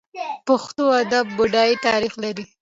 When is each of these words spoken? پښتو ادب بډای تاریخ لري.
پښتو 0.47 0.83
ادب 1.01 1.25
بډای 1.37 1.71
تاریخ 1.87 2.13
لري. 2.23 2.43